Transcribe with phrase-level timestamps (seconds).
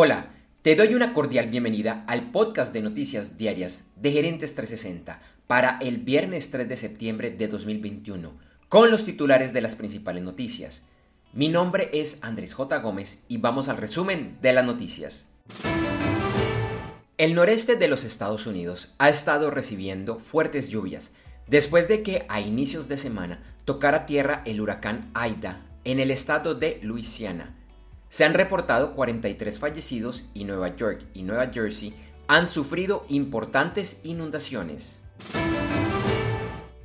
[0.00, 0.28] Hola,
[0.62, 5.96] te doy una cordial bienvenida al podcast de noticias diarias de Gerentes 360 para el
[5.96, 8.32] viernes 3 de septiembre de 2021,
[8.68, 10.86] con los titulares de las principales noticias.
[11.32, 12.78] Mi nombre es Andrés J.
[12.78, 15.26] Gómez y vamos al resumen de las noticias.
[17.16, 21.10] El noreste de los Estados Unidos ha estado recibiendo fuertes lluvias
[21.48, 26.54] después de que a inicios de semana tocara tierra el huracán Aida en el estado
[26.54, 27.57] de Luisiana.
[28.10, 31.94] Se han reportado 43 fallecidos y Nueva York y Nueva Jersey
[32.26, 35.02] han sufrido importantes inundaciones.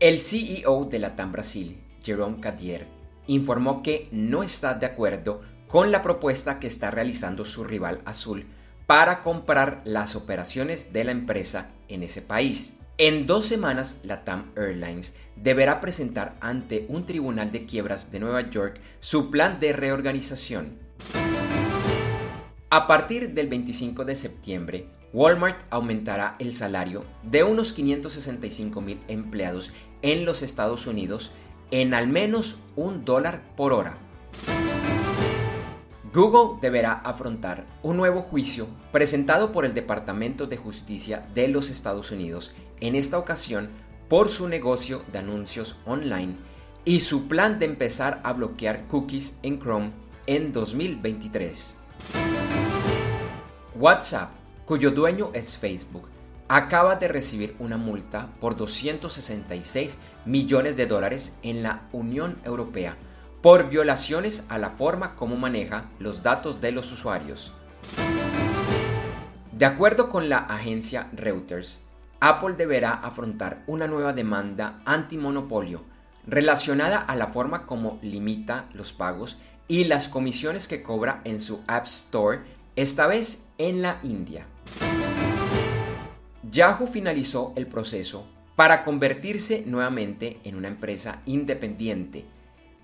[0.00, 2.86] El CEO de Latam Brasil, Jerome Cadier,
[3.26, 8.46] informó que no está de acuerdo con la propuesta que está realizando su rival azul
[8.86, 12.78] para comprar las operaciones de la empresa en ese país.
[12.96, 18.80] En dos semanas, Latam Airlines deberá presentar ante un tribunal de quiebras de Nueva York
[19.00, 20.87] su plan de reorganización.
[22.70, 29.72] A partir del 25 de septiembre, Walmart aumentará el salario de unos 565 mil empleados
[30.02, 31.32] en los Estados Unidos
[31.70, 33.96] en al menos un dólar por hora.
[36.12, 42.10] Google deberá afrontar un nuevo juicio presentado por el Departamento de Justicia de los Estados
[42.10, 43.70] Unidos, en esta ocasión
[44.10, 46.34] por su negocio de anuncios online
[46.84, 49.92] y su plan de empezar a bloquear cookies en Chrome
[50.26, 51.78] en 2023.
[53.78, 54.30] WhatsApp,
[54.64, 56.08] cuyo dueño es Facebook,
[56.48, 62.96] acaba de recibir una multa por 266 millones de dólares en la Unión Europea
[63.40, 67.54] por violaciones a la forma como maneja los datos de los usuarios.
[69.52, 71.78] De acuerdo con la agencia Reuters,
[72.18, 75.84] Apple deberá afrontar una nueva demanda antimonopolio
[76.26, 79.38] relacionada a la forma como limita los pagos
[79.68, 82.40] y las comisiones que cobra en su App Store,
[82.78, 84.46] esta vez en la India.
[86.48, 92.24] Yahoo finalizó el proceso para convertirse nuevamente en una empresa independiente,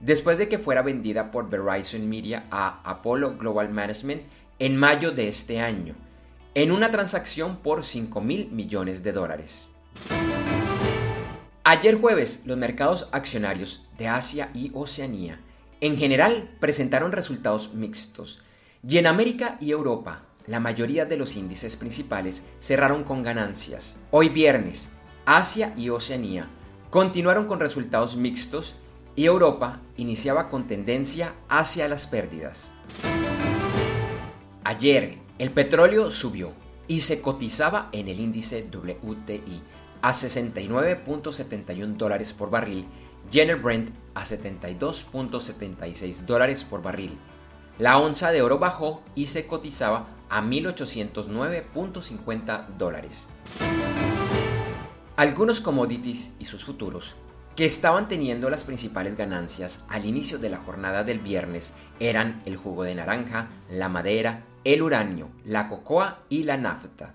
[0.00, 4.22] después de que fuera vendida por Verizon Media a Apollo Global Management
[4.58, 5.94] en mayo de este año,
[6.54, 9.70] en una transacción por 5 mil millones de dólares.
[11.62, 15.38] Ayer jueves, los mercados accionarios de Asia y Oceanía
[15.80, 18.40] en general presentaron resultados mixtos,
[18.86, 23.98] y en América y Europa la mayoría de los índices principales cerraron con ganancias.
[24.10, 24.90] Hoy viernes,
[25.24, 26.50] Asia y Oceanía
[26.90, 28.74] continuaron con resultados mixtos
[29.16, 32.70] y Europa iniciaba con tendencia hacia las pérdidas.
[34.64, 36.52] Ayer, el petróleo subió
[36.86, 39.62] y se cotizaba en el índice WTI
[40.02, 42.84] a 69.71 dólares por barril
[43.32, 47.18] y en el Brent a 72.76 dólares por barril.
[47.78, 53.26] La onza de oro bajó y se cotizaba a 1809.50 dólares.
[55.16, 57.16] Algunos commodities y sus futuros
[57.56, 62.56] que estaban teniendo las principales ganancias al inicio de la jornada del viernes eran el
[62.56, 67.14] jugo de naranja, la madera, el uranio, la cocoa y la nafta.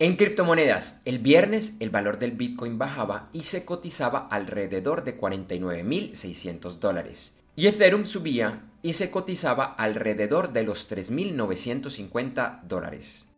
[0.00, 6.78] En criptomonedas, el viernes el valor del Bitcoin bajaba y se cotizaba alrededor de 49.600
[6.78, 7.39] dólares.
[7.56, 13.28] Y Ethereum subía y se cotizaba alrededor de los 3.950 dólares.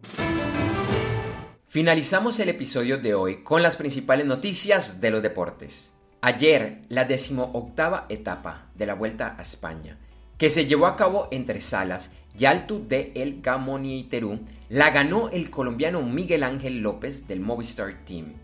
[1.66, 5.94] Finalizamos el episodio de hoy con las principales noticias de los deportes.
[6.20, 9.98] Ayer, la decimoctava etapa de la Vuelta a España,
[10.36, 15.50] que se llevó a cabo entre Salas y Alto de El Gamoniterú, la ganó el
[15.50, 18.34] colombiano Miguel Ángel López del Movistar Team.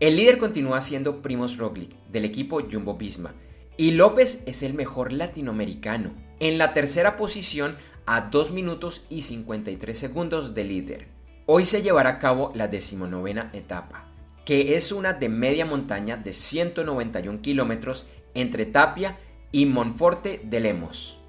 [0.00, 3.34] El líder continúa siendo Primos Roglic del equipo Jumbo Visma
[3.78, 9.96] y López es el mejor latinoamericano, en la tercera posición a 2 minutos y 53
[9.96, 11.06] segundos de líder.
[11.46, 14.08] Hoy se llevará a cabo la decimonovena etapa,
[14.44, 19.16] que es una de media montaña de 191 kilómetros entre Tapia
[19.52, 21.20] y Monforte de Lemos.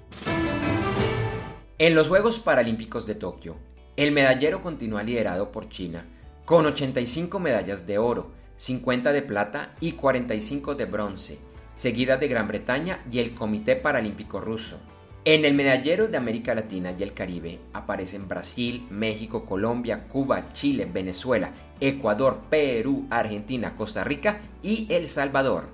[1.78, 3.58] En los Juegos Paralímpicos de Tokio,
[3.96, 6.04] el medallero continúa liderado por China,
[6.44, 11.38] con 85 medallas de oro, 50 de plata y 45 de bronce,
[11.80, 14.78] seguida de Gran Bretaña y el Comité Paralímpico Ruso.
[15.24, 20.86] En el medallero de América Latina y el Caribe aparecen Brasil, México, Colombia, Cuba, Chile,
[20.92, 25.70] Venezuela, Ecuador, Perú, Argentina, Costa Rica y El Salvador.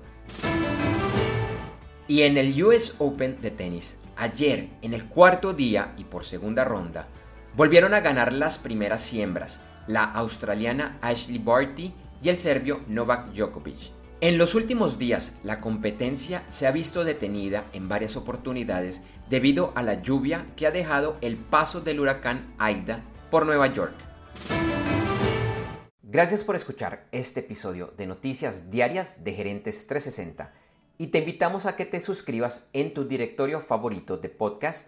[2.07, 6.63] Y en el US Open de tenis, ayer, en el cuarto día y por segunda
[6.63, 7.09] ronda,
[7.57, 11.93] volvieron a ganar las primeras siembras, la australiana Ashley Barty
[12.23, 13.96] y el serbio Novak Djokovic.
[14.19, 19.83] En los últimos días, la competencia se ha visto detenida en varias oportunidades debido a
[19.83, 23.93] la lluvia que ha dejado el paso del huracán Aida por Nueva York.
[26.01, 30.51] Gracias por escuchar este episodio de Noticias Diarias de Gerentes 360
[30.97, 34.87] y te invitamos a que te suscribas en tu directorio favorito de podcast